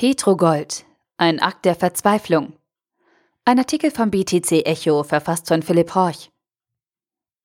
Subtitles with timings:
[0.00, 0.84] Petrogold.
[1.16, 2.52] Ein Akt der Verzweiflung.
[3.44, 6.30] Ein Artikel vom BTC Echo, verfasst von Philipp Horch.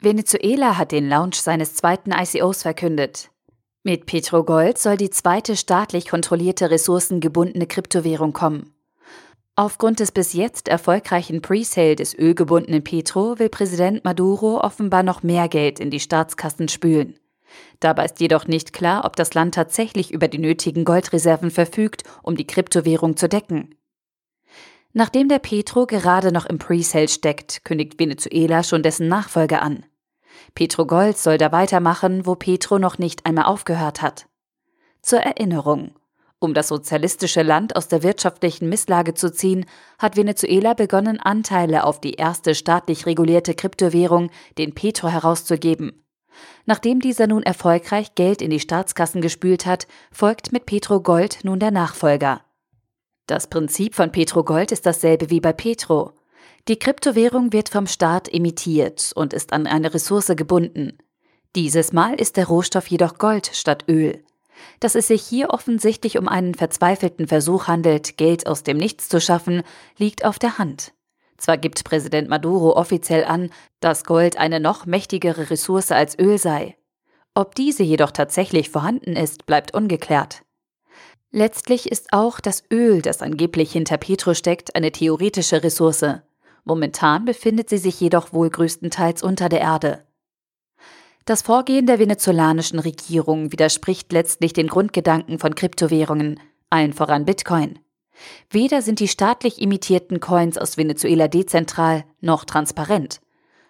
[0.00, 3.30] Venezuela hat den Launch seines zweiten ICOs verkündet.
[3.84, 8.74] Mit Petrogold soll die zweite staatlich kontrollierte ressourcengebundene Kryptowährung kommen.
[9.54, 15.48] Aufgrund des bis jetzt erfolgreichen Presale des ölgebundenen Petro will Präsident Maduro offenbar noch mehr
[15.48, 17.19] Geld in die Staatskassen spülen.
[17.80, 22.36] Dabei ist jedoch nicht klar, ob das Land tatsächlich über die nötigen Goldreserven verfügt, um
[22.36, 23.74] die Kryptowährung zu decken.
[24.92, 29.86] Nachdem der Petro gerade noch im Presale steckt, kündigt Venezuela schon dessen Nachfolger an.
[30.54, 34.26] Petro Gold soll da weitermachen, wo Petro noch nicht einmal aufgehört hat.
[35.00, 35.94] Zur Erinnerung.
[36.42, 39.66] Um das sozialistische Land aus der wirtschaftlichen Misslage zu ziehen,
[39.98, 46.02] hat Venezuela begonnen, Anteile auf die erste staatlich regulierte Kryptowährung, den Petro, herauszugeben.
[46.66, 51.58] Nachdem dieser nun erfolgreich Geld in die Staatskassen gespült hat, folgt mit Petro Gold nun
[51.58, 52.42] der Nachfolger.
[53.26, 56.14] Das Prinzip von Petro Gold ist dasselbe wie bei Petro.
[56.68, 60.98] Die Kryptowährung wird vom Staat emittiert und ist an eine Ressource gebunden.
[61.56, 64.24] Dieses Mal ist der Rohstoff jedoch Gold statt Öl.
[64.78, 69.20] Dass es sich hier offensichtlich um einen verzweifelten Versuch handelt, Geld aus dem Nichts zu
[69.20, 69.62] schaffen,
[69.96, 70.92] liegt auf der Hand.
[71.40, 76.76] Zwar gibt Präsident Maduro offiziell an, dass Gold eine noch mächtigere Ressource als Öl sei.
[77.34, 80.42] Ob diese jedoch tatsächlich vorhanden ist, bleibt ungeklärt.
[81.32, 86.20] Letztlich ist auch das Öl, das angeblich hinter Petro steckt, eine theoretische Ressource.
[86.64, 90.04] Momentan befindet sie sich jedoch wohl größtenteils unter der Erde.
[91.24, 97.78] Das Vorgehen der venezolanischen Regierung widerspricht letztlich den Grundgedanken von Kryptowährungen, allen voran Bitcoin.
[98.50, 103.20] Weder sind die staatlich imitierten Coins aus Venezuela dezentral noch transparent.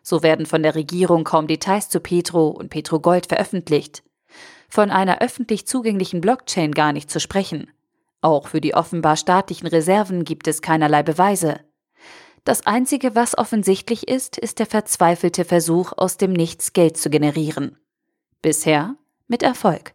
[0.02, 4.02] So werden von der Regierung kaum Details zu Petro und Petro Gold veröffentlicht.
[4.68, 7.70] Von einer öffentlich zugänglichen Blockchain gar nicht zu sprechen.
[8.20, 11.60] Auch für die offenbar staatlichen Reserven gibt es keinerlei Beweise.
[12.44, 17.76] Das Einzige, was offensichtlich ist, ist der verzweifelte Versuch, aus dem Nichts Geld zu generieren.
[18.40, 18.96] Bisher
[19.28, 19.94] mit Erfolg.